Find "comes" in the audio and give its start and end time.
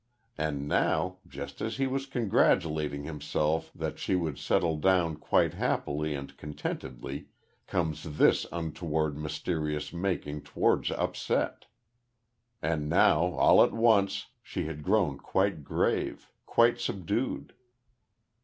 7.67-8.17